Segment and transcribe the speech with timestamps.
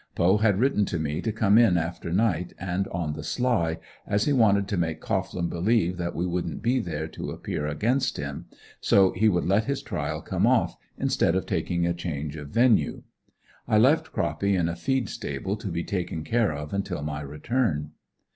[0.15, 3.77] Poe had written to me to come in after night, and on the sly,
[4.07, 8.17] as he wanted to make Cohglin believe that we wouldn't be there to appear against
[8.17, 8.47] him,
[8.79, 13.03] so he would let his trial come off, instead of taking a change of venue.
[13.67, 17.91] I left Croppy in a feed stable to be taken care of until my return.